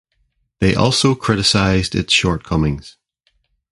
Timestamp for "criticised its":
1.13-2.11